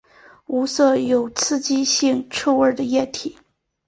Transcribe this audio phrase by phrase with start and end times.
[0.47, 3.37] 无色有刺激腥臭味的液体。